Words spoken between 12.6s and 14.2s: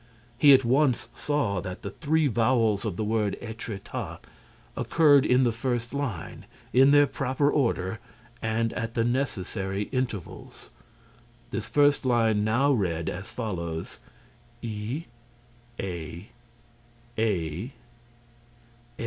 read as follows: